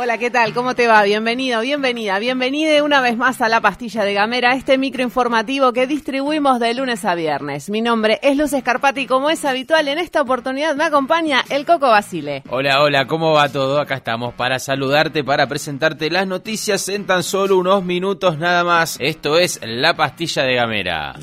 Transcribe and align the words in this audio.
Hola, 0.00 0.16
¿qué 0.16 0.30
tal? 0.30 0.54
¿Cómo 0.54 0.76
te 0.76 0.86
va? 0.86 1.02
Bienvenido, 1.02 1.60
bienvenida, 1.60 2.20
bienvenida 2.20 2.84
una 2.84 3.00
vez 3.00 3.16
más 3.16 3.40
a 3.40 3.48
la 3.48 3.60
pastilla 3.60 4.04
de 4.04 4.14
Gamera, 4.14 4.54
este 4.54 4.78
microinformativo 4.78 5.72
que 5.72 5.88
distribuimos 5.88 6.60
de 6.60 6.72
lunes 6.72 7.04
a 7.04 7.16
viernes. 7.16 7.68
Mi 7.68 7.80
nombre 7.80 8.20
es 8.22 8.36
Luz 8.36 8.52
Escarpati 8.52 9.00
y 9.00 9.06
como 9.08 9.28
es 9.28 9.44
habitual, 9.44 9.88
en 9.88 9.98
esta 9.98 10.22
oportunidad 10.22 10.76
me 10.76 10.84
acompaña 10.84 11.42
el 11.50 11.66
Coco 11.66 11.88
Basile. 11.88 12.44
Hola, 12.48 12.80
hola, 12.80 13.08
¿cómo 13.08 13.32
va 13.32 13.48
todo? 13.48 13.80
Acá 13.80 13.96
estamos 13.96 14.34
para 14.34 14.60
saludarte, 14.60 15.24
para 15.24 15.48
presentarte 15.48 16.08
las 16.10 16.28
noticias 16.28 16.88
en 16.88 17.04
tan 17.04 17.24
solo 17.24 17.58
unos 17.58 17.82
minutos 17.82 18.38
nada 18.38 18.62
más. 18.62 18.98
Esto 19.00 19.36
es 19.36 19.58
la 19.64 19.94
pastilla 19.94 20.44
de 20.44 20.54
Gamera. 20.54 21.16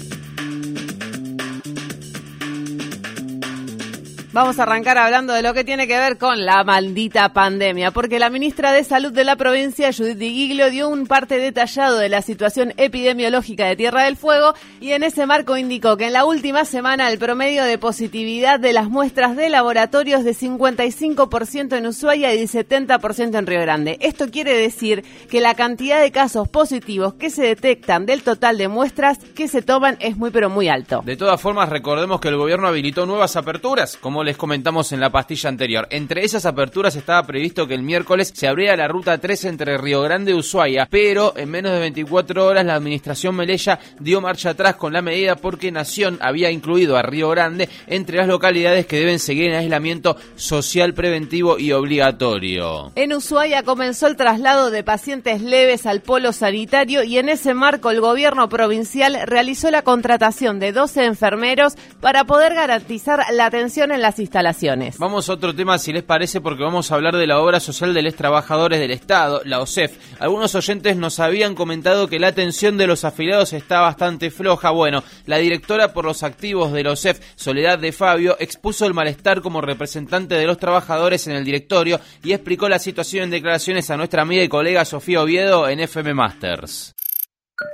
Vamos 4.35 4.59
a 4.59 4.63
arrancar 4.63 4.97
hablando 4.97 5.31
de 5.31 5.41
lo 5.41 5.53
que 5.53 5.63
tiene 5.63 5.87
que 5.87 5.97
ver 5.97 6.17
con 6.17 6.43
la 6.43 6.65
maldita 6.65 7.31
pandemia, 7.31 7.91
porque 7.91 8.19
la 8.19 8.29
ministra 8.29 8.73
de 8.73 8.83
Salud 8.83 9.13
de 9.13 9.23
la 9.23 9.37
provincia, 9.37 9.93
Judith 9.93 10.17
Di 10.17 10.53
dio 10.71 10.89
un 10.89 11.07
parte 11.07 11.37
detallado 11.37 11.97
de 11.99 12.09
la 12.09 12.21
situación 12.21 12.73
epidemiológica 12.75 13.65
de 13.65 13.77
Tierra 13.77 14.03
del 14.03 14.17
Fuego 14.17 14.53
y 14.81 14.91
en 14.91 15.03
ese 15.03 15.25
marco 15.25 15.55
indicó 15.55 15.95
que 15.95 16.07
en 16.07 16.11
la 16.11 16.25
última 16.25 16.65
semana 16.65 17.09
el 17.09 17.17
promedio 17.17 17.63
de 17.63 17.77
positividad 17.77 18.59
de 18.59 18.73
las 18.73 18.89
muestras 18.89 19.37
de 19.37 19.49
laboratorios 19.49 20.25
de 20.25 20.31
55% 20.31 21.77
en 21.77 21.87
Ushuaia 21.87 22.33
y 22.33 22.39
de 22.39 22.45
70% 22.45 23.39
en 23.39 23.47
Río 23.47 23.61
Grande. 23.61 23.97
Esto 24.01 24.29
quiere 24.29 24.53
decir 24.53 25.05
que 25.29 25.39
la 25.39 25.55
cantidad 25.55 26.01
de 26.01 26.11
casos 26.11 26.49
positivos 26.49 27.13
que 27.13 27.29
se 27.29 27.43
detectan 27.43 28.05
del 28.05 28.21
total 28.21 28.57
de 28.57 28.67
muestras 28.67 29.17
que 29.17 29.47
se 29.47 29.61
toman 29.61 29.95
es 30.01 30.17
muy 30.17 30.31
pero 30.31 30.49
muy 30.49 30.67
alto. 30.67 31.03
De 31.05 31.15
todas 31.15 31.39
formas, 31.39 31.69
recordemos 31.69 32.19
que 32.19 32.27
el 32.27 32.35
gobierno 32.35 32.67
habilitó 32.67 33.05
nuevas 33.05 33.37
aperturas, 33.37 33.95
como 33.95 34.24
les 34.25 34.37
comentamos 34.37 34.91
en 34.91 34.99
la 34.99 35.11
pastilla 35.11 35.49
anterior. 35.49 35.87
Entre 35.89 36.25
esas 36.25 36.45
aperturas 36.45 36.95
estaba 36.95 37.25
previsto 37.25 37.67
que 37.67 37.75
el 37.75 37.83
miércoles 37.83 38.33
se 38.33 38.47
abriera 38.47 38.75
la 38.75 38.87
ruta 38.87 39.17
3 39.17 39.45
entre 39.45 39.77
Río 39.77 40.01
Grande 40.01 40.31
y 40.31 40.35
Ushuaia, 40.35 40.87
pero 40.89 41.33
en 41.37 41.49
menos 41.49 41.71
de 41.71 41.79
24 41.79 42.45
horas 42.45 42.65
la 42.65 42.75
administración 42.75 43.35
Melella 43.35 43.79
dio 43.99 44.19
marcha 44.19 44.49
atrás 44.49 44.75
con 44.75 44.93
la 44.93 45.01
medida 45.01 45.35
porque 45.35 45.71
Nación 45.71 46.17
había 46.21 46.51
incluido 46.51 46.97
a 46.97 47.03
Río 47.03 47.29
Grande 47.29 47.69
entre 47.87 48.17
las 48.17 48.27
localidades 48.27 48.85
que 48.85 48.99
deben 48.99 49.19
seguir 49.19 49.51
en 49.51 49.55
aislamiento 49.55 50.17
social 50.35 50.93
preventivo 50.93 51.59
y 51.59 51.71
obligatorio. 51.71 52.91
En 52.95 53.13
Ushuaia 53.13 53.63
comenzó 53.63 54.07
el 54.07 54.15
traslado 54.15 54.71
de 54.71 54.83
pacientes 54.83 55.41
leves 55.41 55.85
al 55.85 56.01
polo 56.01 56.33
sanitario 56.33 57.03
y 57.03 57.17
en 57.17 57.29
ese 57.29 57.53
marco 57.53 57.91
el 57.91 58.01
gobierno 58.01 58.49
provincial 58.49 59.17
realizó 59.25 59.71
la 59.71 59.83
contratación 59.83 60.59
de 60.59 60.71
12 60.71 61.05
enfermeros 61.05 61.75
para 62.01 62.25
poder 62.25 62.55
garantizar 62.55 63.23
la 63.31 63.45
atención 63.45 63.91
en 63.91 64.01
las 64.01 64.14
instalaciones. 64.19 64.97
Vamos 64.97 65.29
a 65.29 65.33
otro 65.33 65.53
tema, 65.53 65.77
si 65.77 65.93
les 65.93 66.03
parece, 66.03 66.41
porque 66.41 66.63
vamos 66.63 66.91
a 66.91 66.95
hablar 66.95 67.15
de 67.15 67.27
la 67.27 67.39
obra 67.39 67.59
social 67.59 67.93
de 67.93 68.01
los 68.01 68.15
trabajadores 68.15 68.79
del 68.79 68.91
Estado, 68.91 69.41
la 69.45 69.59
OSEF. 69.59 70.19
Algunos 70.19 70.55
oyentes 70.55 70.97
nos 70.97 71.19
habían 71.19 71.55
comentado 71.55 72.07
que 72.07 72.19
la 72.19 72.27
atención 72.27 72.77
de 72.77 72.87
los 72.87 73.05
afiliados 73.05 73.53
está 73.53 73.81
bastante 73.81 74.31
floja. 74.31 74.71
Bueno, 74.71 75.03
la 75.25 75.37
directora 75.37 75.93
por 75.93 76.05
los 76.05 76.23
activos 76.23 76.71
de 76.71 76.83
la 76.83 76.91
OSEF, 76.91 77.19
Soledad 77.35 77.79
de 77.79 77.91
Fabio, 77.91 78.35
expuso 78.39 78.85
el 78.85 78.93
malestar 78.93 79.41
como 79.41 79.61
representante 79.61 80.35
de 80.35 80.45
los 80.45 80.57
trabajadores 80.57 81.27
en 81.27 81.35
el 81.35 81.45
directorio 81.45 81.99
y 82.23 82.33
explicó 82.33 82.69
la 82.69 82.79
situación 82.79 83.25
en 83.25 83.31
declaraciones 83.31 83.89
a 83.91 83.97
nuestra 83.97 84.21
amiga 84.21 84.43
y 84.43 84.49
colega 84.49 84.85
Sofía 84.85 85.21
Oviedo 85.21 85.67
en 85.69 85.79
FM 85.79 86.13
Masters. 86.13 86.95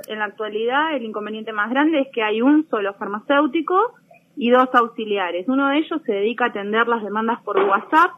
En 0.06 0.18
la 0.18 0.26
actualidad, 0.26 0.94
el 0.94 1.04
inconveniente 1.04 1.52
más 1.52 1.70
grande 1.70 2.00
es 2.00 2.08
que 2.12 2.22
hay 2.22 2.40
un 2.40 2.68
solo 2.68 2.94
farmacéutico 2.94 3.74
y 4.36 4.50
dos 4.50 4.68
auxiliares. 4.72 5.48
Uno 5.48 5.68
de 5.68 5.78
ellos 5.78 6.00
se 6.04 6.12
dedica 6.12 6.46
a 6.46 6.48
atender 6.48 6.88
las 6.88 7.02
demandas 7.02 7.40
por 7.42 7.58
WhatsApp. 7.58 8.12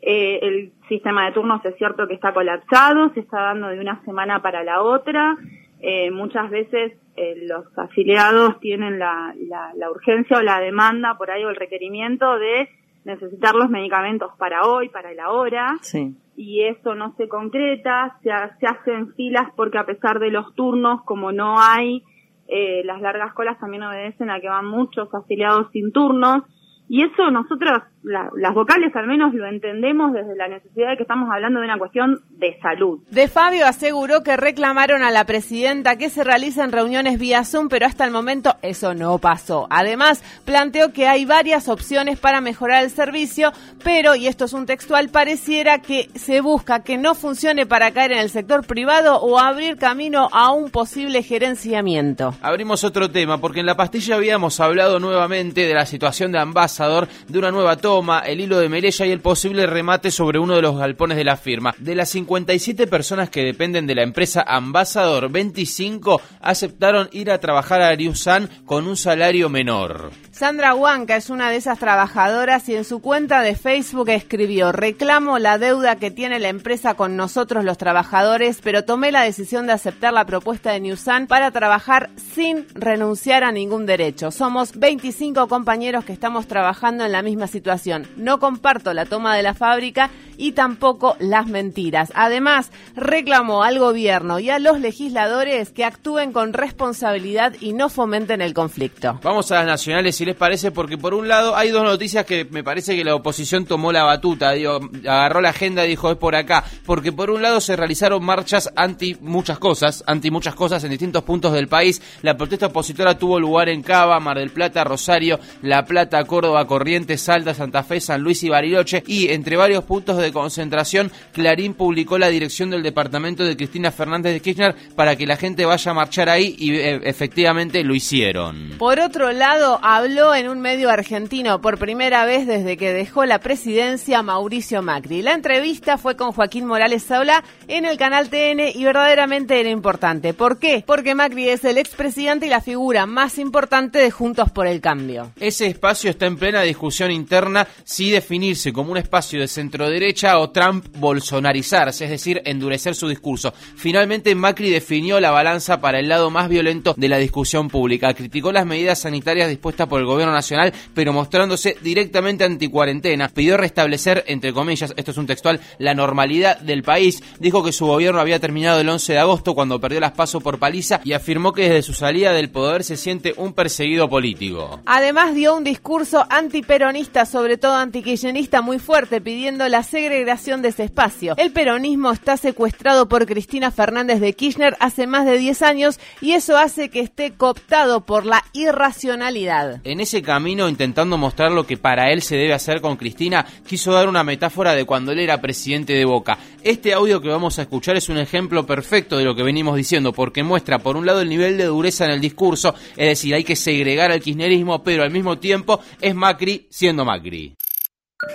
Eh, 0.00 0.38
el 0.42 0.72
sistema 0.88 1.26
de 1.26 1.32
turnos 1.32 1.64
es 1.64 1.76
cierto 1.76 2.06
que 2.06 2.14
está 2.14 2.32
colapsado, 2.32 3.10
se 3.14 3.20
está 3.20 3.40
dando 3.40 3.68
de 3.68 3.80
una 3.80 4.02
semana 4.04 4.40
para 4.40 4.62
la 4.62 4.82
otra. 4.82 5.36
Eh, 5.80 6.10
muchas 6.10 6.50
veces 6.50 6.92
eh, 7.16 7.46
los 7.46 7.66
afiliados 7.78 8.60
tienen 8.60 8.98
la, 8.98 9.34
la, 9.48 9.72
la, 9.74 9.90
urgencia 9.90 10.38
o 10.38 10.42
la 10.42 10.60
demanda 10.60 11.16
por 11.18 11.30
ahí 11.30 11.44
o 11.44 11.50
el 11.50 11.56
requerimiento 11.56 12.38
de 12.38 12.68
necesitar 13.04 13.54
los 13.54 13.68
medicamentos 13.68 14.32
para 14.38 14.66
hoy, 14.66 14.88
para 14.88 15.12
la 15.14 15.30
hora. 15.30 15.76
Sí. 15.80 16.14
Y 16.36 16.62
eso 16.64 16.94
no 16.94 17.14
se 17.16 17.28
concreta, 17.28 18.18
se, 18.22 18.30
se 18.60 18.66
hacen 18.66 19.14
filas 19.14 19.48
porque 19.56 19.78
a 19.78 19.86
pesar 19.86 20.18
de 20.18 20.30
los 20.30 20.54
turnos, 20.54 21.02
como 21.04 21.32
no 21.32 21.58
hay 21.58 22.02
eh, 22.48 22.82
las 22.84 23.00
largas 23.00 23.34
colas 23.34 23.58
también 23.58 23.82
obedecen 23.82 24.30
a 24.30 24.40
que 24.40 24.48
van 24.48 24.66
muchos 24.66 25.12
afiliados 25.14 25.70
sin 25.72 25.92
turnos. 25.92 26.42
Y 26.88 27.02
eso 27.02 27.30
nosotros, 27.30 27.82
la, 28.06 28.30
las 28.36 28.54
vocales 28.54 28.94
al 28.94 29.06
menos 29.06 29.34
lo 29.34 29.46
entendemos 29.46 30.12
desde 30.12 30.36
la 30.36 30.48
necesidad 30.48 30.90
de 30.90 30.96
que 30.96 31.02
estamos 31.02 31.28
hablando 31.30 31.60
de 31.60 31.66
una 31.66 31.78
cuestión 31.78 32.20
de 32.30 32.58
salud. 32.60 33.00
De 33.10 33.28
Fabio 33.28 33.66
aseguró 33.66 34.22
que 34.22 34.36
reclamaron 34.36 35.02
a 35.02 35.10
la 35.10 35.24
presidenta 35.24 35.96
que 35.96 36.08
se 36.08 36.22
realicen 36.22 36.72
reuniones 36.72 37.18
vía 37.18 37.44
Zoom, 37.44 37.68
pero 37.68 37.86
hasta 37.86 38.04
el 38.04 38.12
momento 38.12 38.54
eso 38.62 38.94
no 38.94 39.18
pasó. 39.18 39.66
Además, 39.70 40.22
planteó 40.44 40.92
que 40.92 41.08
hay 41.08 41.24
varias 41.24 41.68
opciones 41.68 42.18
para 42.18 42.40
mejorar 42.40 42.84
el 42.84 42.90
servicio, 42.90 43.52
pero, 43.82 44.14
y 44.14 44.28
esto 44.28 44.44
es 44.44 44.52
un 44.52 44.66
textual, 44.66 45.08
pareciera 45.08 45.80
que 45.80 46.08
se 46.14 46.40
busca 46.40 46.84
que 46.84 46.98
no 46.98 47.14
funcione 47.14 47.66
para 47.66 47.90
caer 47.90 48.12
en 48.12 48.18
el 48.18 48.30
sector 48.30 48.66
privado 48.66 49.20
o 49.20 49.38
abrir 49.38 49.76
camino 49.76 50.28
a 50.32 50.52
un 50.52 50.70
posible 50.70 51.22
gerenciamiento. 51.22 52.34
Abrimos 52.40 52.84
otro 52.84 53.10
tema, 53.10 53.38
porque 53.38 53.60
en 53.60 53.66
la 53.66 53.76
pastilla 53.76 54.14
habíamos 54.14 54.60
hablado 54.60 55.00
nuevamente 55.00 55.66
de 55.66 55.74
la 55.74 55.86
situación 55.86 56.30
de 56.30 56.38
ambas 56.38 56.76
de 56.76 57.38
una 57.38 57.50
nueva 57.50 57.76
toma, 57.76 57.95
el 58.24 58.40
hilo 58.40 58.58
de 58.58 58.68
Melella 58.68 59.06
y 59.06 59.10
el 59.10 59.20
posible 59.20 59.66
remate 59.66 60.10
sobre 60.10 60.38
uno 60.38 60.54
de 60.54 60.62
los 60.62 60.76
galpones 60.76 61.16
de 61.16 61.24
la 61.24 61.36
firma. 61.36 61.74
De 61.78 61.94
las 61.94 62.10
57 62.10 62.86
personas 62.86 63.30
que 63.30 63.42
dependen 63.42 63.86
de 63.86 63.94
la 63.94 64.02
empresa 64.02 64.44
Ambasador, 64.46 65.30
25 65.30 66.20
aceptaron 66.40 67.08
ir 67.12 67.30
a 67.30 67.38
trabajar 67.38 67.80
a 67.80 67.88
Ariusan 67.88 68.50
con 68.66 68.86
un 68.86 68.96
salario 68.96 69.48
menor. 69.48 70.10
Sandra 70.30 70.74
Huanca 70.74 71.16
es 71.16 71.30
una 71.30 71.50
de 71.50 71.56
esas 71.56 71.78
trabajadoras 71.78 72.68
y 72.68 72.74
en 72.74 72.84
su 72.84 73.00
cuenta 73.00 73.40
de 73.40 73.56
Facebook 73.56 74.10
escribió, 74.10 74.70
reclamo 74.72 75.38
la 75.38 75.56
deuda 75.56 75.96
que 75.96 76.10
tiene 76.10 76.38
la 76.38 76.48
empresa 76.48 76.92
con 76.92 77.16
nosotros 77.16 77.64
los 77.64 77.78
trabajadores, 77.78 78.60
pero 78.62 78.84
tomé 78.84 79.12
la 79.12 79.22
decisión 79.22 79.66
de 79.66 79.72
aceptar 79.72 80.12
la 80.12 80.26
propuesta 80.26 80.72
de 80.72 80.80
Newsan 80.80 81.26
para 81.26 81.50
trabajar 81.52 82.10
sin 82.34 82.66
renunciar 82.74 83.44
a 83.44 83.52
ningún 83.52 83.86
derecho. 83.86 84.30
Somos 84.30 84.78
25 84.78 85.48
compañeros 85.48 86.04
que 86.04 86.12
estamos 86.12 86.46
trabajando 86.46 87.04
en 87.06 87.12
la 87.12 87.22
misma 87.22 87.46
situación. 87.46 87.85
No 88.16 88.38
comparto 88.38 88.92
la 88.92 89.06
toma 89.06 89.36
de 89.36 89.42
la 89.42 89.54
fábrica 89.54 90.10
y 90.38 90.52
tampoco 90.52 91.16
las 91.18 91.46
mentiras. 91.46 92.12
Además, 92.14 92.70
reclamó 92.94 93.62
al 93.62 93.78
gobierno 93.78 94.38
y 94.38 94.50
a 94.50 94.58
los 94.58 94.80
legisladores 94.80 95.70
que 95.70 95.84
actúen 95.84 96.32
con 96.32 96.52
responsabilidad 96.52 97.54
y 97.60 97.72
no 97.72 97.88
fomenten 97.88 98.40
el 98.40 98.54
conflicto. 98.54 99.18
Vamos 99.22 99.50
a 99.50 99.56
las 99.56 99.66
nacionales, 99.66 100.16
si 100.16 100.24
les 100.24 100.36
parece, 100.36 100.70
porque 100.70 100.98
por 100.98 101.14
un 101.14 101.28
lado 101.28 101.56
hay 101.56 101.70
dos 101.70 101.84
noticias 101.84 102.26
que 102.26 102.44
me 102.44 102.64
parece 102.64 102.96
que 102.96 103.04
la 103.04 103.14
oposición 103.14 103.64
tomó 103.64 103.92
la 103.92 104.04
batuta, 104.04 104.50
agarró 104.50 105.40
la 105.40 105.50
agenda 105.50 105.84
y 105.84 105.88
dijo 105.88 106.10
es 106.10 106.16
por 106.16 106.34
acá, 106.34 106.64
porque 106.84 107.12
por 107.12 107.30
un 107.30 107.42
lado 107.42 107.60
se 107.60 107.76
realizaron 107.76 108.24
marchas 108.24 108.70
anti 108.76 109.16
muchas 109.20 109.58
cosas, 109.58 110.04
anti 110.06 110.30
muchas 110.30 110.54
cosas 110.54 110.82
en 110.84 110.90
distintos 110.90 111.22
puntos 111.22 111.52
del 111.52 111.68
país. 111.68 112.02
La 112.22 112.36
protesta 112.36 112.66
opositora 112.66 113.18
tuvo 113.18 113.40
lugar 113.40 113.68
en 113.68 113.82
Cava, 113.82 114.18
Mar 114.20 114.38
del 114.38 114.50
Plata, 114.50 114.84
Rosario, 114.84 115.38
La 115.62 115.84
Plata, 115.84 116.22
Córdoba, 116.24 116.66
Corrientes, 116.66 117.22
Salta, 117.22 117.54
Santa 117.66 117.82
Fe, 117.82 118.00
San 118.00 118.22
Luis 118.22 118.44
y 118.44 118.48
Bariloche 118.48 119.02
y 119.08 119.32
entre 119.32 119.56
varios 119.56 119.82
puntos 119.82 120.18
de 120.18 120.32
concentración, 120.32 121.10
Clarín 121.32 121.74
publicó 121.74 122.16
la 122.16 122.28
dirección 122.28 122.70
del 122.70 122.84
departamento 122.84 123.42
de 123.42 123.56
Cristina 123.56 123.90
Fernández 123.90 124.34
de 124.34 124.40
Kirchner 124.40 124.76
para 124.94 125.16
que 125.16 125.26
la 125.26 125.36
gente 125.36 125.64
vaya 125.64 125.90
a 125.90 125.94
marchar 125.94 126.28
ahí 126.28 126.54
y 126.56 126.76
e, 126.76 127.00
efectivamente 127.02 127.82
lo 127.82 127.96
hicieron. 127.96 128.74
Por 128.78 129.00
otro 129.00 129.32
lado, 129.32 129.80
habló 129.82 130.32
en 130.32 130.48
un 130.48 130.60
medio 130.60 130.90
argentino 130.90 131.60
por 131.60 131.76
primera 131.76 132.24
vez 132.24 132.46
desde 132.46 132.76
que 132.76 132.92
dejó 132.92 133.24
la 133.24 133.40
presidencia 133.40 134.22
Mauricio 134.22 134.80
Macri. 134.80 135.22
La 135.22 135.34
entrevista 135.34 135.98
fue 135.98 136.14
con 136.14 136.30
Joaquín 136.30 136.66
Morales 136.66 137.02
Saula 137.02 137.42
en 137.66 137.84
el 137.84 137.96
canal 137.96 138.30
TN 138.30 138.60
y 138.76 138.84
verdaderamente 138.84 139.58
era 139.58 139.70
importante. 139.70 140.34
¿Por 140.34 140.60
qué? 140.60 140.84
Porque 140.86 141.16
Macri 141.16 141.48
es 141.48 141.64
el 141.64 141.78
expresidente 141.78 142.46
y 142.46 142.50
la 142.50 142.60
figura 142.60 143.06
más 143.06 143.38
importante 143.38 143.98
de 143.98 144.12
Juntos 144.12 144.52
por 144.52 144.68
el 144.68 144.80
Cambio. 144.80 145.32
Ese 145.40 145.66
espacio 145.66 146.10
está 146.10 146.26
en 146.26 146.36
plena 146.36 146.62
discusión 146.62 147.10
interna 147.10 147.55
si 147.84 148.10
definirse 148.10 148.72
como 148.72 148.90
un 148.90 148.98
espacio 148.98 149.40
de 149.40 149.48
centro 149.48 149.88
derecha 149.88 150.38
o 150.38 150.50
Trump 150.50 150.86
bolsonarizarse, 150.96 152.04
es 152.04 152.10
decir, 152.10 152.42
endurecer 152.44 152.94
su 152.94 153.08
discurso. 153.08 153.52
Finalmente 153.76 154.34
Macri 154.34 154.70
definió 154.70 155.20
la 155.20 155.30
balanza 155.30 155.80
para 155.80 155.98
el 155.98 156.08
lado 156.08 156.30
más 156.30 156.48
violento 156.48 156.94
de 156.96 157.08
la 157.08 157.18
discusión 157.18 157.68
pública. 157.68 158.14
Criticó 158.14 158.52
las 158.52 158.66
medidas 158.66 159.00
sanitarias 159.00 159.48
dispuestas 159.48 159.86
por 159.86 160.00
el 160.00 160.06
gobierno 160.06 160.32
nacional, 160.32 160.72
pero 160.94 161.12
mostrándose 161.12 161.76
directamente 161.82 162.44
anticuarentena. 162.44 163.28
Pidió 163.28 163.56
restablecer, 163.56 164.24
entre 164.26 164.52
comillas, 164.52 164.92
esto 164.96 165.10
es 165.10 165.16
un 165.16 165.26
textual, 165.26 165.60
la 165.78 165.94
normalidad 165.94 166.58
del 166.60 166.82
país. 166.82 167.22
Dijo 167.38 167.62
que 167.62 167.72
su 167.72 167.86
gobierno 167.86 168.20
había 168.20 168.40
terminado 168.40 168.80
el 168.80 168.88
11 168.88 169.12
de 169.12 169.18
agosto 169.18 169.54
cuando 169.54 169.80
perdió 169.80 170.00
las 170.00 170.12
pasos 170.12 170.42
por 170.42 170.58
paliza 170.58 171.00
y 171.04 171.12
afirmó 171.12 171.52
que 171.52 171.62
desde 171.62 171.82
su 171.82 171.94
salida 171.94 172.32
del 172.32 172.50
poder 172.50 172.84
se 172.84 172.96
siente 172.96 173.34
un 173.36 173.52
perseguido 173.52 174.08
político. 174.08 174.80
Además 174.86 175.34
dio 175.34 175.56
un 175.56 175.64
discurso 175.64 176.26
antiperonista, 176.28 177.26
sobre 177.26 177.45
todo 177.56 177.76
antikirchnerista, 177.76 178.62
muy 178.62 178.80
fuerte, 178.80 179.20
pidiendo 179.20 179.68
la 179.68 179.84
segregación 179.84 180.62
de 180.62 180.70
ese 180.70 180.82
espacio. 180.82 181.34
El 181.38 181.52
peronismo 181.52 182.10
está 182.10 182.36
secuestrado 182.36 183.08
por 183.08 183.26
Cristina 183.26 183.70
Fernández 183.70 184.20
de 184.20 184.32
Kirchner 184.32 184.76
hace 184.80 185.06
más 185.06 185.24
de 185.24 185.38
10 185.38 185.62
años 185.62 186.00
y 186.20 186.32
eso 186.32 186.58
hace 186.58 186.90
que 186.90 187.00
esté 187.00 187.34
cooptado 187.34 188.04
por 188.04 188.26
la 188.26 188.42
irracionalidad. 188.52 189.80
En 189.84 190.00
ese 190.00 190.22
camino, 190.22 190.68
intentando 190.68 191.16
mostrar 191.16 191.52
lo 191.52 191.64
que 191.66 191.76
para 191.76 192.10
él 192.10 192.22
se 192.22 192.36
debe 192.36 192.52
hacer 192.52 192.80
con 192.80 192.96
Cristina, 192.96 193.46
quiso 193.66 193.92
dar 193.92 194.08
una 194.08 194.24
metáfora 194.24 194.74
de 194.74 194.84
cuando 194.84 195.12
él 195.12 195.20
era 195.20 195.40
presidente 195.40 195.92
de 195.92 196.04
Boca. 196.04 196.38
Este 196.66 196.92
audio 196.92 197.20
que 197.20 197.28
vamos 197.28 197.60
a 197.60 197.62
escuchar 197.62 197.96
es 197.96 198.08
un 198.08 198.18
ejemplo 198.18 198.66
perfecto 198.66 199.16
de 199.16 199.22
lo 199.22 199.36
que 199.36 199.44
venimos 199.44 199.76
diciendo, 199.76 200.12
porque 200.12 200.42
muestra, 200.42 200.80
por 200.80 200.96
un 200.96 201.06
lado, 201.06 201.20
el 201.20 201.28
nivel 201.28 201.56
de 201.56 201.66
dureza 201.66 202.06
en 202.06 202.10
el 202.10 202.20
discurso, 202.20 202.74
es 202.96 203.06
decir, 203.06 203.36
hay 203.36 203.44
que 203.44 203.54
segregar 203.54 204.10
al 204.10 204.20
kirchnerismo, 204.20 204.82
pero 204.82 205.04
al 205.04 205.12
mismo 205.12 205.38
tiempo 205.38 205.80
es 206.00 206.12
Macri 206.12 206.66
siendo 206.68 207.04
Macri. 207.04 207.54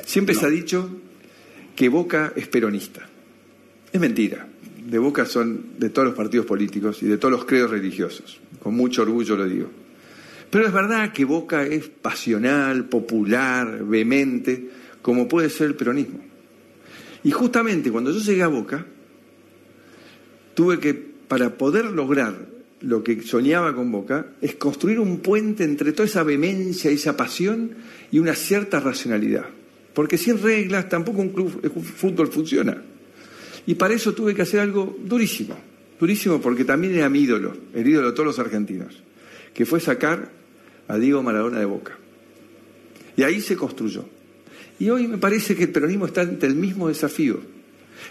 Siempre 0.06 0.34
se 0.34 0.46
ha 0.46 0.50
dicho 0.50 0.90
que 1.76 1.90
Boca 1.90 2.32
es 2.34 2.48
peronista. 2.48 3.06
Es 3.92 4.00
mentira. 4.00 4.48
De 4.78 4.98
Boca 4.98 5.26
son 5.26 5.78
de 5.78 5.90
todos 5.90 6.08
los 6.08 6.16
partidos 6.16 6.46
políticos 6.46 7.04
y 7.04 7.08
de 7.08 7.18
todos 7.18 7.34
los 7.34 7.44
credos 7.44 7.72
religiosos. 7.72 8.40
Con 8.64 8.76
mucho 8.76 9.02
orgullo 9.02 9.36
lo 9.36 9.46
digo. 9.46 9.70
Pero 10.50 10.66
es 10.66 10.72
verdad 10.72 11.12
que 11.12 11.26
Boca 11.26 11.64
es 11.64 11.90
pasional, 11.90 12.86
popular, 12.86 13.84
vehemente, 13.84 14.70
como 15.02 15.28
puede 15.28 15.50
ser 15.50 15.68
el 15.68 15.76
peronismo. 15.76 16.31
Y 17.24 17.32
justamente 17.32 17.92
cuando 17.92 18.12
yo 18.12 18.20
llegué 18.20 18.44
a 18.44 18.48
Boca, 18.48 18.86
tuve 20.54 20.80
que, 20.80 20.94
para 20.94 21.58
poder 21.58 21.86
lograr 21.86 22.36
lo 22.82 23.04
que 23.04 23.22
soñaba 23.22 23.76
con 23.76 23.92
Boca, 23.92 24.34
es 24.42 24.56
construir 24.56 25.00
un 25.00 25.20
puente 25.20 25.64
entre 25.64 25.92
toda 25.94 26.08
esa 26.08 26.24
vehemencia, 26.24 26.90
esa 26.90 27.16
pasión 27.16 27.72
y 28.12 28.20
una 28.20 28.34
cierta 28.34 28.80
racionalidad. 28.80 29.46
Porque 29.94 30.18
sin 30.18 30.42
reglas 30.42 30.90
tampoco 30.90 31.22
un 31.22 31.30
club 31.30 31.62
de 31.62 31.70
fútbol 31.70 32.28
funciona. 32.28 32.82
Y 33.66 33.76
para 33.76 33.94
eso 33.94 34.14
tuve 34.14 34.34
que 34.34 34.42
hacer 34.42 34.60
algo 34.60 34.98
durísimo, 35.04 35.56
durísimo 36.00 36.42
porque 36.42 36.66
también 36.66 36.96
era 36.96 37.10
mi 37.10 37.20
ídolo, 37.20 37.56
el 37.74 37.88
ídolo 37.88 38.08
de 38.08 38.14
todos 38.14 38.26
los 38.26 38.40
argentinos, 38.40 39.04
que 39.54 39.66
fue 39.66 39.80
sacar 39.80 40.32
a 40.88 40.98
Diego 40.98 41.22
Maradona 41.22 41.60
de 41.60 41.66
Boca. 41.66 41.98
Y 43.16 43.24
ahí 43.24 43.42
se 43.42 43.56
construyó. 43.56 44.06
Y 44.82 44.90
hoy 44.90 45.08
me 45.08 45.20
parece 45.20 45.56
que 45.56 45.66
el 45.66 45.70
peronismo 45.70 46.08
está 46.08 46.22
ante 46.22 46.48
el 46.48 46.56
mismo 46.56 46.88
desafío, 46.88 47.40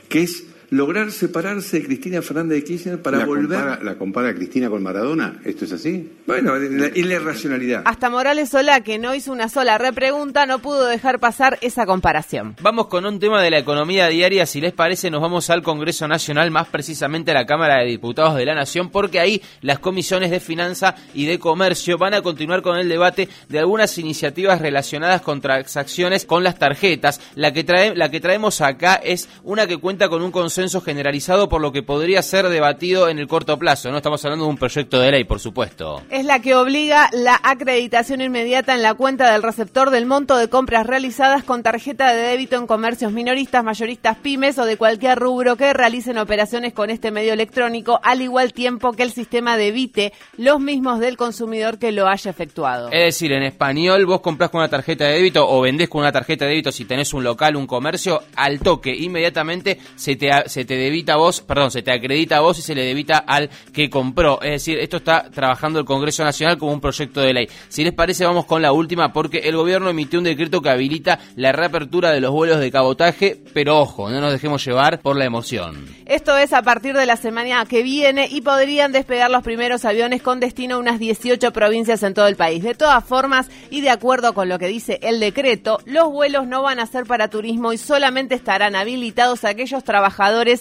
que 0.08 0.22
es 0.22 0.44
lograr 0.70 1.10
separarse 1.10 1.80
de 1.80 1.86
Cristina 1.86 2.22
Fernández 2.22 2.58
de 2.58 2.64
Kirchner 2.64 3.02
para 3.02 3.18
¿La 3.18 3.26
volver... 3.26 3.58
Compara, 3.58 3.78
¿La 3.82 3.94
compara 3.96 4.34
Cristina 4.34 4.70
con 4.70 4.82
Maradona? 4.82 5.40
¿Esto 5.44 5.64
es 5.64 5.72
así? 5.72 6.10
Bueno, 6.26 6.52
y 6.56 7.02
la 7.02 7.14
irracionalidad. 7.14 7.82
Hasta 7.84 8.08
Morales 8.08 8.50
Solá, 8.50 8.80
que 8.80 8.98
no 8.98 9.14
hizo 9.14 9.32
una 9.32 9.48
sola 9.48 9.78
repregunta, 9.78 10.46
no 10.46 10.60
pudo 10.60 10.86
dejar 10.86 11.18
pasar 11.18 11.58
esa 11.60 11.86
comparación. 11.86 12.56
Vamos 12.62 12.86
con 12.86 13.04
un 13.04 13.18
tema 13.18 13.42
de 13.42 13.50
la 13.50 13.58
economía 13.58 14.06
diaria. 14.08 14.46
Si 14.46 14.60
les 14.60 14.72
parece, 14.72 15.10
nos 15.10 15.20
vamos 15.20 15.50
al 15.50 15.62
Congreso 15.62 16.06
Nacional, 16.06 16.50
más 16.50 16.68
precisamente 16.68 17.32
a 17.32 17.34
la 17.34 17.46
Cámara 17.46 17.80
de 17.80 17.86
Diputados 17.86 18.36
de 18.36 18.46
la 18.46 18.54
Nación, 18.54 18.90
porque 18.90 19.18
ahí 19.18 19.42
las 19.62 19.80
comisiones 19.80 20.30
de 20.30 20.40
Finanza 20.40 20.94
y 21.14 21.26
de 21.26 21.38
Comercio 21.38 21.98
van 21.98 22.14
a 22.14 22.22
continuar 22.22 22.62
con 22.62 22.78
el 22.78 22.88
debate 22.88 23.28
de 23.48 23.58
algunas 23.58 23.98
iniciativas 23.98 24.60
relacionadas 24.60 25.20
con 25.20 25.40
transacciones 25.40 26.24
con 26.24 26.44
las 26.44 26.58
tarjetas. 26.58 27.20
La 27.34 27.52
que, 27.52 27.64
trae, 27.64 27.96
la 27.96 28.10
que 28.10 28.20
traemos 28.20 28.60
acá 28.60 28.94
es 28.94 29.28
una 29.42 29.66
que 29.66 29.78
cuenta 29.78 30.08
con 30.08 30.22
un 30.22 30.30
consenso 30.60 30.82
generalizado 30.82 31.48
por 31.48 31.62
lo 31.62 31.72
que 31.72 31.82
podría 31.82 32.20
ser 32.20 32.50
debatido 32.50 33.08
en 33.08 33.18
el 33.18 33.28
corto 33.28 33.58
plazo. 33.58 33.90
No 33.90 33.96
estamos 33.96 34.22
hablando 34.26 34.44
de 34.44 34.50
un 34.50 34.58
proyecto 34.58 35.00
de 35.00 35.10
ley, 35.10 35.24
por 35.24 35.40
supuesto. 35.40 36.02
Es 36.10 36.26
la 36.26 36.40
que 36.40 36.54
obliga 36.54 37.08
la 37.14 37.40
acreditación 37.42 38.20
inmediata 38.20 38.74
en 38.74 38.82
la 38.82 38.92
cuenta 38.92 39.32
del 39.32 39.42
receptor 39.42 39.88
del 39.88 40.04
monto 40.04 40.36
de 40.36 40.50
compras 40.50 40.86
realizadas 40.86 41.44
con 41.44 41.62
tarjeta 41.62 42.12
de 42.12 42.20
débito 42.20 42.56
en 42.56 42.66
comercios 42.66 43.10
minoristas, 43.10 43.64
mayoristas, 43.64 44.18
pymes 44.18 44.58
o 44.58 44.66
de 44.66 44.76
cualquier 44.76 45.18
rubro 45.18 45.56
que 45.56 45.72
realicen 45.72 46.18
operaciones 46.18 46.74
con 46.74 46.90
este 46.90 47.10
medio 47.10 47.32
electrónico, 47.32 47.98
al 48.02 48.20
igual 48.20 48.52
tiempo 48.52 48.92
que 48.92 49.02
el 49.02 49.12
sistema 49.12 49.56
debite 49.56 50.12
los 50.36 50.60
mismos 50.60 51.00
del 51.00 51.16
consumidor 51.16 51.78
que 51.78 51.90
lo 51.90 52.06
haya 52.06 52.30
efectuado. 52.30 52.90
Es 52.90 53.14
decir, 53.14 53.32
en 53.32 53.44
español, 53.44 54.04
vos 54.04 54.20
compras 54.20 54.50
con 54.50 54.58
una 54.58 54.68
tarjeta 54.68 55.06
de 55.06 55.14
débito 55.14 55.48
o 55.48 55.62
vendés 55.62 55.88
con 55.88 56.02
una 56.02 56.12
tarjeta 56.12 56.44
de 56.44 56.50
débito 56.50 56.70
si 56.70 56.84
tenés 56.84 57.14
un 57.14 57.24
local, 57.24 57.56
un 57.56 57.66
comercio, 57.66 58.24
al 58.36 58.60
toque, 58.60 58.94
inmediatamente 58.94 59.78
se 59.96 60.16
te, 60.16 60.30
se 60.50 60.64
te 60.64 60.76
debita 60.76 61.14
a 61.14 61.16
vos, 61.16 61.40
perdón, 61.40 61.70
se 61.70 61.82
te 61.82 61.92
acredita 61.92 62.36
a 62.36 62.40
vos 62.40 62.58
y 62.58 62.62
se 62.62 62.74
le 62.74 62.84
debita 62.84 63.18
al 63.18 63.48
que 63.72 63.88
compró. 63.88 64.42
Es 64.42 64.50
decir, 64.50 64.78
esto 64.78 64.98
está 64.98 65.30
trabajando 65.30 65.78
el 65.78 65.84
Congreso 65.84 66.24
Nacional 66.24 66.58
como 66.58 66.72
un 66.72 66.80
proyecto 66.80 67.20
de 67.20 67.32
ley. 67.32 67.48
Si 67.68 67.84
les 67.84 67.94
parece, 67.94 68.24
vamos 68.26 68.44
con 68.44 68.60
la 68.60 68.72
última, 68.72 69.12
porque 69.12 69.38
el 69.38 69.56
gobierno 69.56 69.88
emitió 69.88 70.18
un 70.18 70.24
decreto 70.24 70.60
que 70.60 70.70
habilita 70.70 71.18
la 71.36 71.52
reapertura 71.52 72.10
de 72.10 72.20
los 72.20 72.32
vuelos 72.32 72.60
de 72.60 72.70
cabotaje, 72.70 73.42
pero 73.54 73.78
ojo, 73.78 74.10
no 74.10 74.20
nos 74.20 74.32
dejemos 74.32 74.64
llevar 74.64 75.00
por 75.00 75.16
la 75.16 75.24
emoción. 75.24 75.86
Esto 76.06 76.36
es 76.36 76.52
a 76.52 76.62
partir 76.62 76.96
de 76.96 77.06
la 77.06 77.16
semana 77.16 77.64
que 77.66 77.82
viene 77.82 78.28
y 78.30 78.40
podrían 78.42 78.92
despegar 78.92 79.30
los 79.30 79.42
primeros 79.42 79.84
aviones 79.84 80.22
con 80.22 80.40
destino 80.40 80.76
a 80.76 80.78
unas 80.78 80.98
18 80.98 81.52
provincias 81.52 82.02
en 82.02 82.14
todo 82.14 82.26
el 82.26 82.36
país. 82.36 82.62
De 82.62 82.74
todas 82.74 83.04
formas, 83.04 83.48
y 83.70 83.80
de 83.80 83.90
acuerdo 83.90 84.34
con 84.34 84.48
lo 84.48 84.58
que 84.58 84.66
dice 84.66 84.98
el 85.02 85.20
decreto, 85.20 85.78
los 85.86 86.10
vuelos 86.10 86.46
no 86.46 86.62
van 86.62 86.80
a 86.80 86.86
ser 86.86 87.04
para 87.06 87.28
turismo 87.28 87.72
y 87.72 87.78
solamente 87.78 88.34
estarán 88.34 88.74
habilitados 88.74 89.44
aquellos 89.44 89.84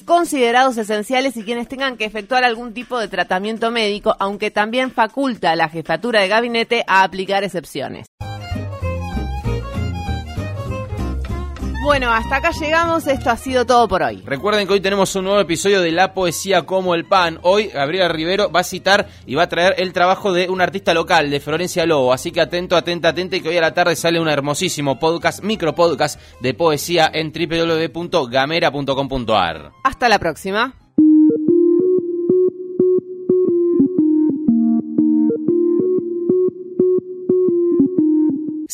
considerados 0.06 0.78
esenciales 0.78 1.38
y 1.38 1.44
quienes 1.44 1.68
tengan 1.68 1.98
que 1.98 2.06
efectuar 2.06 2.44
algún 2.44 2.74
tipo 2.74 3.00
de 3.00 3.08
tratamiento 3.08 3.72
médico, 3.72 4.16
aunque 4.20 4.52
también 4.52 4.92
faculta 4.92 5.52
a 5.52 5.56
la 5.56 5.70
jefatura 5.70 6.22
de 6.22 6.28
gabinete 6.28 6.84
a 6.88 7.04
aplicar 7.04 7.44
excepciones. 7.44 8.06
Bueno, 11.90 12.14
hasta 12.14 12.36
acá 12.36 12.52
llegamos. 12.52 13.08
Esto 13.08 13.32
ha 13.32 13.36
sido 13.36 13.66
todo 13.66 13.88
por 13.88 14.04
hoy. 14.04 14.22
Recuerden 14.24 14.68
que 14.68 14.74
hoy 14.74 14.80
tenemos 14.80 15.16
un 15.16 15.24
nuevo 15.24 15.40
episodio 15.40 15.82
de 15.82 15.92
La 15.92 16.14
Poesía 16.14 16.62
como 16.62 16.94
el 16.94 17.06
Pan. 17.06 17.40
Hoy 17.42 17.70
Gabriela 17.70 18.10
Rivero 18.10 18.52
va 18.52 18.60
a 18.60 18.64
citar 18.64 19.10
y 19.26 19.34
va 19.34 19.42
a 19.42 19.50
traer 19.50 19.74
el 19.80 19.92
trabajo 19.92 20.32
de 20.32 20.50
un 20.50 20.62
artista 20.62 20.94
local, 20.94 21.32
de 21.32 21.40
Florencia 21.40 21.88
Lobo. 21.88 22.14
Así 22.14 22.32
que 22.32 22.42
atento, 22.42 22.78
atenta, 22.78 23.10
atenta, 23.10 23.38
y 23.38 23.42
que 23.42 23.50
hoy 23.50 23.58
a 23.58 23.62
la 23.62 23.74
tarde 23.74 23.96
sale 23.96 24.20
un 24.20 24.28
hermosísimo 24.28 25.00
podcast, 25.00 25.44
micro 25.44 25.74
podcast 25.74 26.22
de 26.42 26.54
poesía 26.54 27.10
en 27.12 27.34
www.gamera.com.ar. 27.34 29.72
Hasta 29.84 30.10
la 30.10 30.20
próxima. 30.20 30.79